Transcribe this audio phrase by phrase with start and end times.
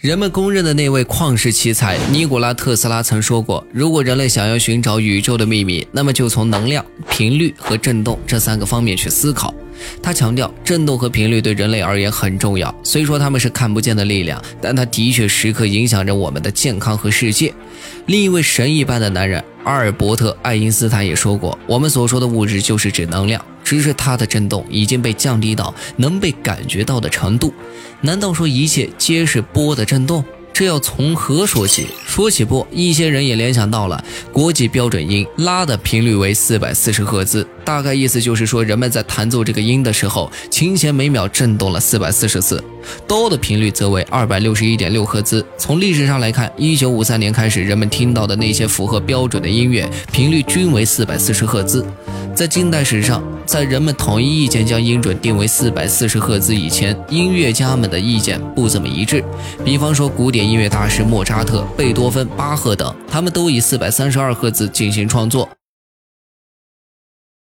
[0.00, 9.54] 人们公认的那位旷世奇才尼古拉特斯拉曾说过：“如果人类想要寻找宇宙的秘密，那么就从能量、频率和振动这三个方面去思考。”
[10.02, 12.74] 他强调，振动和频率对人类而言很重要。
[12.82, 17.52] 虽说他们是看不见的力量，但它的确时刻影响着我们的健康和世界。
[18.06, 27.54] 另一位神一般的男人阿尔伯特·爱因斯坦也说过：“我们所说的物质就是指能量，只是它的振动已经被降低到能被感觉到的程度。”
[28.02, 30.24] 难道说一切皆是波的振动？
[30.52, 31.86] 这要从何说起？
[32.04, 42.62] 说起波，一些人也联想到了国际标准音拉的频率为四百四十赫兹，大概意思就是说，人们在弹奏这个音的时候，琴弦每秒振动了四百四十次。
[43.06, 45.46] 哆的频率则为二百六十一点六赫兹。
[45.56, 51.86] 从历史上来看，一九五三年开始，人们听到的那些符合标准的音乐频率均为四百四十赫兹。
[52.34, 59.22] 在近代史上，在人们统一意见将音准定为四百四十赫兹以前，音乐家们的意见不怎么一致。
[59.64, 65.48] 比方说，古典音乐大师莫扎特、贝多芬、巴赫等，他们都以四百三十二赫兹进行创作。